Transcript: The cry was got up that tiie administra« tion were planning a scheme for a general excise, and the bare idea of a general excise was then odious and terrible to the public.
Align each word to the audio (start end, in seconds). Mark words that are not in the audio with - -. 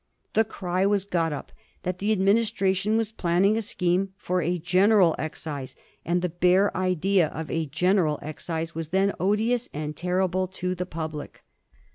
The 0.33 0.43
cry 0.43 0.83
was 0.87 1.05
got 1.05 1.31
up 1.31 1.51
that 1.83 1.99
tiie 1.99 2.17
administra« 2.17 2.75
tion 2.75 2.97
were 2.97 3.03
planning 3.17 3.55
a 3.55 3.61
scheme 3.61 4.13
for 4.17 4.41
a 4.41 4.57
general 4.57 5.15
excise, 5.19 5.75
and 6.03 6.23
the 6.23 6.29
bare 6.29 6.75
idea 6.75 7.27
of 7.27 7.51
a 7.51 7.67
general 7.67 8.17
excise 8.23 8.73
was 8.73 8.87
then 8.87 9.13
odious 9.19 9.69
and 9.75 9.95
terrible 9.95 10.47
to 10.47 10.73
the 10.73 10.87
public. 10.87 11.43